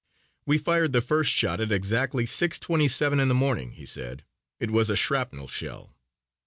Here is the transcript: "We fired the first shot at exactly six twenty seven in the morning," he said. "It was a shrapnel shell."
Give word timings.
"We 0.47 0.57
fired 0.57 0.93
the 0.93 1.01
first 1.01 1.31
shot 1.31 1.59
at 1.59 1.71
exactly 1.71 2.25
six 2.25 2.57
twenty 2.57 2.87
seven 2.87 3.19
in 3.19 3.27
the 3.27 3.35
morning," 3.35 3.73
he 3.73 3.85
said. 3.85 4.23
"It 4.59 4.71
was 4.71 4.89
a 4.89 4.95
shrapnel 4.95 5.47
shell." 5.47 5.95